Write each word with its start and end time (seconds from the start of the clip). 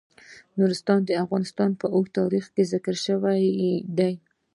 نورستان 0.57 0.99
د 1.05 1.11
افغانستان 1.23 1.69
په 1.79 1.85
اوږده 1.95 2.13
تاریخ 2.19 2.45
کې 2.53 2.63
ذکر 2.71 2.95
شوی 3.05 3.41
دی. 3.97 4.13